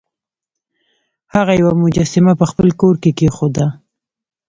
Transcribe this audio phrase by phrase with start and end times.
[1.35, 3.65] هغه یوه مجسمه په خپل کور کې کیښوده.